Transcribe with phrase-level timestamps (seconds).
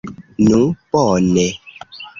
[0.45, 0.61] Nu
[0.95, 1.47] bone!